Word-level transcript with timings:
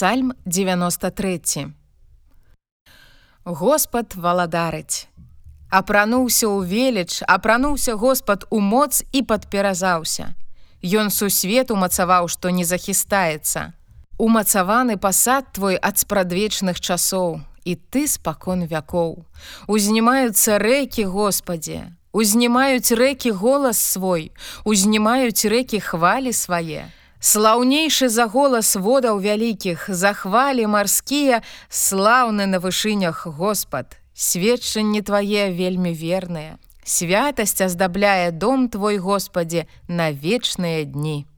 Псальм 0.00 0.32
93. 0.46 1.74
Господ 3.44 4.14
валадарыць. 4.14 5.12
Апрануўся 5.68 6.48
ў 6.48 6.64
веліч, 6.64 7.20
апрануўся 7.28 8.00
Господ 8.00 8.48
у 8.48 8.64
моц 8.64 9.04
і 9.12 9.20
падперазаўся. 9.20 10.32
Ён 10.80 11.12
сусвет 11.12 11.68
умацаваў, 11.68 12.32
што 12.32 12.48
не 12.48 12.64
захістаецца. 12.64 13.76
Умацаваны 14.16 14.96
пасад 14.96 15.52
твой 15.52 15.76
ад 15.76 16.00
спрадвечных 16.00 16.80
часоў, 16.80 17.44
і 17.68 17.76
ты 17.76 18.08
спакон 18.08 18.64
вякоў. 18.64 19.28
Узнімаюцца 19.68 20.56
рэкі 20.56 21.04
Господе, 21.12 21.92
Узнімаюць 22.16 22.90
рэкі 22.96 23.36
голас 23.36 23.76
свой, 23.76 24.32
узнімаюць 24.64 25.44
рэкі 25.44 25.78
хвалі 25.78 26.32
свае. 26.32 26.88
Слаўнейшы 27.20 28.08
за 28.08 28.24
голас 28.26 28.76
водаў 28.76 29.20
вялікіх, 29.20 29.92
захвалі 29.92 30.64
марскія, 30.66 31.42
слаўны 31.68 32.46
на 32.48 32.58
вышынях 32.58 33.26
Господ. 33.28 34.00
Сведчанні 34.16 35.02
твае 35.04 35.52
вельмі 35.52 35.92
верныя. 35.92 36.56
Святасць 36.84 37.60
аздабляе 37.60 38.32
дом 38.32 38.68
твой 38.68 38.96
Господе 38.96 39.68
на 39.86 40.12
вечныя 40.12 40.84
дні. 40.84 41.29